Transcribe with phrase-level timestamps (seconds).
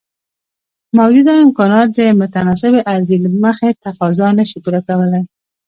[0.97, 5.23] موجوده امکانات د متناسبې عرضې له مخې تقاضا نشي پوره کولای.